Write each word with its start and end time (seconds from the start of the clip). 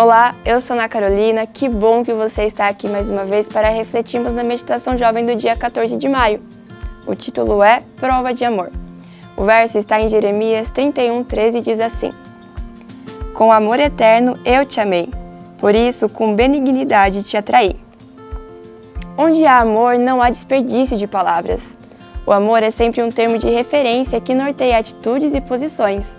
Olá, 0.00 0.36
eu 0.44 0.60
sou 0.60 0.76
Ana 0.76 0.88
Carolina, 0.88 1.44
que 1.44 1.68
bom 1.68 2.04
que 2.04 2.12
você 2.12 2.44
está 2.44 2.68
aqui 2.68 2.86
mais 2.86 3.10
uma 3.10 3.24
vez 3.24 3.48
para 3.48 3.68
refletirmos 3.68 4.32
na 4.32 4.44
meditação 4.44 4.96
jovem 4.96 5.26
do 5.26 5.34
dia 5.34 5.56
14 5.56 5.96
de 5.96 6.08
maio. 6.08 6.40
O 7.04 7.16
título 7.16 7.64
é 7.64 7.82
Prova 7.96 8.32
de 8.32 8.44
Amor. 8.44 8.70
O 9.36 9.42
verso 9.42 9.76
está 9.76 10.00
em 10.00 10.08
Jeremias 10.08 10.70
31, 10.70 11.24
13 11.24 11.58
e 11.58 11.60
diz 11.60 11.80
assim: 11.80 12.12
Com 13.34 13.50
amor 13.50 13.80
eterno 13.80 14.38
eu 14.44 14.64
te 14.64 14.78
amei, 14.78 15.10
por 15.58 15.74
isso 15.74 16.08
com 16.08 16.32
benignidade 16.32 17.24
te 17.24 17.36
atraí. 17.36 17.74
Onde 19.16 19.44
há 19.46 19.58
amor, 19.58 19.98
não 19.98 20.22
há 20.22 20.30
desperdício 20.30 20.96
de 20.96 21.08
palavras. 21.08 21.76
O 22.24 22.30
amor 22.30 22.62
é 22.62 22.70
sempre 22.70 23.02
um 23.02 23.10
termo 23.10 23.36
de 23.36 23.50
referência 23.50 24.20
que 24.20 24.32
norteia 24.32 24.78
atitudes 24.78 25.34
e 25.34 25.40
posições. 25.40 26.16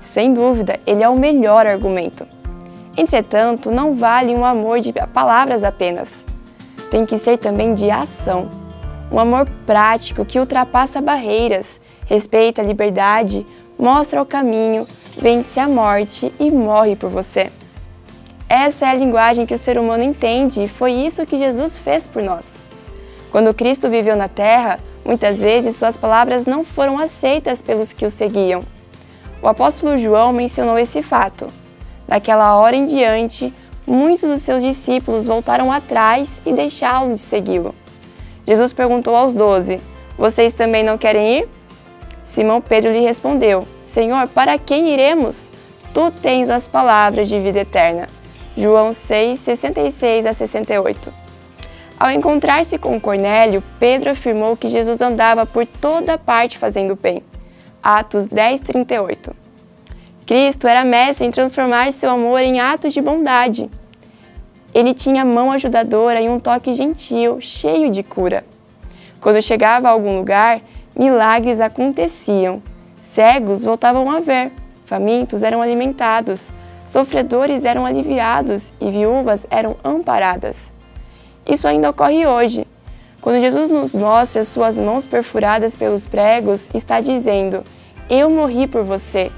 Sem 0.00 0.32
dúvida, 0.32 0.78
ele 0.86 1.02
é 1.02 1.08
o 1.08 1.18
melhor 1.18 1.66
argumento. 1.66 2.35
Entretanto, 2.96 3.70
não 3.70 3.94
vale 3.94 4.34
um 4.34 4.44
amor 4.44 4.80
de 4.80 4.92
palavras 5.12 5.62
apenas. 5.62 6.24
Tem 6.90 7.04
que 7.04 7.18
ser 7.18 7.36
também 7.36 7.74
de 7.74 7.90
ação. 7.90 8.48
Um 9.12 9.18
amor 9.18 9.46
prático 9.66 10.24
que 10.24 10.40
ultrapassa 10.40 11.00
barreiras, 11.00 11.78
respeita 12.06 12.62
a 12.62 12.64
liberdade, 12.64 13.46
mostra 13.78 14.22
o 14.22 14.26
caminho, 14.26 14.86
vence 15.16 15.60
a 15.60 15.68
morte 15.68 16.32
e 16.40 16.50
morre 16.50 16.96
por 16.96 17.10
você. 17.10 17.50
Essa 18.48 18.86
é 18.86 18.88
a 18.90 18.94
linguagem 18.94 19.44
que 19.44 19.54
o 19.54 19.58
ser 19.58 19.78
humano 19.78 20.02
entende 20.02 20.62
e 20.62 20.68
foi 20.68 20.92
isso 20.92 21.26
que 21.26 21.36
Jesus 21.36 21.76
fez 21.76 22.06
por 22.06 22.22
nós. 22.22 22.56
Quando 23.30 23.52
Cristo 23.52 23.90
viveu 23.90 24.16
na 24.16 24.28
terra, 24.28 24.78
muitas 25.04 25.40
vezes 25.40 25.76
suas 25.76 25.96
palavras 25.96 26.46
não 26.46 26.64
foram 26.64 26.98
aceitas 26.98 27.60
pelos 27.60 27.92
que 27.92 28.06
o 28.06 28.10
seguiam. 28.10 28.62
O 29.42 29.48
apóstolo 29.48 29.98
João 29.98 30.32
mencionou 30.32 30.78
esse 30.78 31.02
fato. 31.02 31.46
Daquela 32.06 32.56
hora 32.56 32.76
em 32.76 32.86
diante, 32.86 33.52
muitos 33.86 34.28
dos 34.28 34.42
seus 34.42 34.62
discípulos 34.62 35.26
voltaram 35.26 35.72
atrás 35.72 36.40
e 36.46 36.52
deixaram 36.52 37.14
de 37.14 37.20
segui-lo. 37.20 37.74
Jesus 38.46 38.72
perguntou 38.72 39.14
aos 39.16 39.34
doze: 39.34 39.80
Vocês 40.16 40.52
também 40.52 40.84
não 40.84 40.96
querem 40.96 41.38
ir? 41.38 41.48
Simão 42.24 42.60
Pedro 42.60 42.92
lhe 42.92 43.00
respondeu: 43.00 43.66
Senhor, 43.84 44.28
para 44.28 44.58
quem 44.58 44.90
iremos? 44.90 45.50
Tu 45.92 46.10
tens 46.22 46.50
as 46.50 46.68
palavras 46.68 47.28
de 47.28 47.40
vida 47.40 47.60
eterna. 47.60 48.06
João 48.56 48.92
6, 48.92 49.40
66 49.40 50.26
a 50.26 50.32
68. 50.32 51.12
Ao 51.98 52.10
encontrar-se 52.10 52.78
com 52.78 53.00
Cornélio, 53.00 53.62
Pedro 53.80 54.10
afirmou 54.10 54.56
que 54.56 54.68
Jesus 54.68 55.00
andava 55.00 55.46
por 55.46 55.64
toda 55.66 56.18
parte 56.18 56.58
fazendo 56.58 56.94
bem. 56.94 57.22
Atos 57.82 58.28
10, 58.28 58.60
38. 58.60 59.45
Cristo 60.26 60.66
era 60.66 60.84
mestre 60.84 61.24
em 61.24 61.30
transformar 61.30 61.92
seu 61.92 62.10
amor 62.10 62.40
em 62.40 62.58
atos 62.58 62.92
de 62.92 63.00
bondade. 63.00 63.70
Ele 64.74 64.92
tinha 64.92 65.24
mão 65.24 65.52
ajudadora 65.52 66.20
e 66.20 66.28
um 66.28 66.40
toque 66.40 66.74
gentil, 66.74 67.40
cheio 67.40 67.92
de 67.92 68.02
cura. 68.02 68.44
Quando 69.20 69.40
chegava 69.40 69.86
a 69.86 69.92
algum 69.92 70.16
lugar, 70.16 70.60
milagres 70.98 71.60
aconteciam. 71.60 72.60
Cegos 73.00 73.62
voltavam 73.62 74.10
a 74.10 74.18
ver, 74.18 74.50
famintos 74.84 75.44
eram 75.44 75.62
alimentados, 75.62 76.50
sofredores 76.88 77.64
eram 77.64 77.86
aliviados 77.86 78.72
e 78.80 78.90
viúvas 78.90 79.46
eram 79.48 79.76
amparadas. 79.84 80.72
Isso 81.48 81.68
ainda 81.68 81.90
ocorre 81.90 82.26
hoje. 82.26 82.66
Quando 83.20 83.40
Jesus 83.40 83.70
nos 83.70 83.94
mostra 83.94 84.44
suas 84.44 84.76
mãos 84.76 85.06
perfuradas 85.06 85.76
pelos 85.76 86.04
pregos, 86.04 86.68
está 86.74 87.00
dizendo: 87.00 87.62
Eu 88.10 88.28
morri 88.28 88.66
por 88.66 88.82
você 88.82 89.30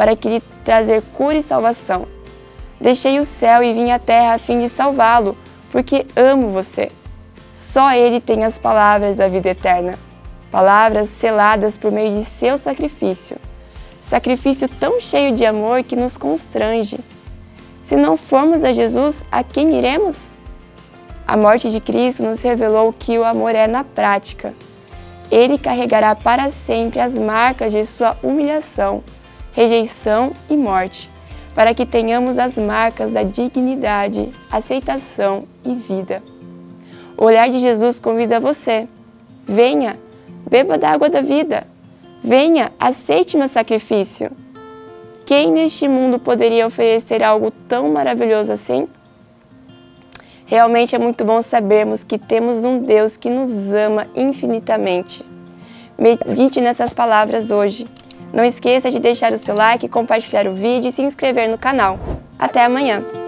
para 0.00 0.16
que 0.16 0.30
lhe 0.30 0.42
trazer 0.64 1.02
cura 1.12 1.36
e 1.36 1.42
salvação. 1.42 2.06
Deixei 2.80 3.18
o 3.18 3.24
céu 3.24 3.62
e 3.62 3.74
vim 3.74 3.90
à 3.90 3.98
terra 3.98 4.32
a 4.32 4.38
fim 4.38 4.58
de 4.58 4.66
salvá-lo, 4.66 5.36
porque 5.70 6.06
amo 6.16 6.48
você. 6.48 6.90
Só 7.54 7.92
ele 7.92 8.18
tem 8.18 8.42
as 8.42 8.56
palavras 8.56 9.14
da 9.14 9.28
vida 9.28 9.50
eterna, 9.50 9.98
palavras 10.50 11.10
seladas 11.10 11.76
por 11.76 11.92
meio 11.92 12.14
de 12.14 12.24
seu 12.24 12.56
sacrifício. 12.56 13.36
Sacrifício 14.02 14.66
tão 14.70 15.02
cheio 15.02 15.34
de 15.34 15.44
amor 15.44 15.82
que 15.82 15.94
nos 15.94 16.16
constrange. 16.16 16.98
Se 17.84 17.94
não 17.94 18.16
formos 18.16 18.64
a 18.64 18.72
Jesus, 18.72 19.22
a 19.30 19.44
quem 19.44 19.76
iremos? 19.76 20.30
A 21.28 21.36
morte 21.36 21.68
de 21.68 21.78
Cristo 21.78 22.22
nos 22.22 22.40
revelou 22.40 22.90
que 22.90 23.18
o 23.18 23.24
amor 23.26 23.54
é 23.54 23.66
na 23.66 23.84
prática. 23.84 24.54
Ele 25.30 25.58
carregará 25.58 26.14
para 26.14 26.50
sempre 26.50 27.00
as 27.00 27.18
marcas 27.18 27.70
de 27.70 27.84
sua 27.84 28.16
humilhação 28.22 29.02
rejeição 29.52 30.32
e 30.48 30.56
morte, 30.56 31.10
para 31.54 31.74
que 31.74 31.84
tenhamos 31.84 32.38
as 32.38 32.56
marcas 32.56 33.10
da 33.10 33.22
dignidade, 33.22 34.30
aceitação 34.50 35.44
e 35.64 35.74
vida. 35.74 36.22
O 37.16 37.24
olhar 37.24 37.48
de 37.50 37.58
Jesus 37.58 37.98
convida 37.98 38.40
você. 38.40 38.88
Venha, 39.44 39.98
beba 40.48 40.78
da 40.78 40.90
água 40.90 41.08
da 41.08 41.20
vida. 41.20 41.66
Venha, 42.22 42.72
aceite 42.78 43.36
meu 43.36 43.48
sacrifício. 43.48 44.30
Quem 45.26 45.50
neste 45.52 45.86
mundo 45.86 46.18
poderia 46.18 46.66
oferecer 46.66 47.22
algo 47.22 47.50
tão 47.68 47.92
maravilhoso 47.92 48.52
assim? 48.52 48.88
Realmente 50.46 50.96
é 50.96 50.98
muito 50.98 51.24
bom 51.24 51.40
sabermos 51.42 52.02
que 52.02 52.18
temos 52.18 52.64
um 52.64 52.80
Deus 52.80 53.16
que 53.16 53.30
nos 53.30 53.70
ama 53.72 54.08
infinitamente. 54.16 55.24
Medite 55.96 56.60
nessas 56.60 56.92
palavras 56.92 57.50
hoje 57.50 57.86
não 58.32 58.44
esqueça 58.44 58.90
de 58.90 58.98
deixar 58.98 59.32
o 59.32 59.38
seu 59.38 59.54
like, 59.54 59.88
compartilhar 59.88 60.46
o 60.46 60.54
vídeo 60.54 60.88
e 60.88 60.92
se 60.92 61.02
inscrever 61.02 61.48
no 61.48 61.58
canal. 61.58 61.98
Até 62.38 62.64
amanhã! 62.64 63.19